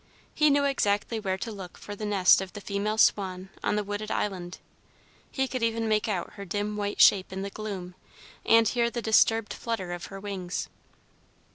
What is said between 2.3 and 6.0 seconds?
of the female swan on the wooded island. He could even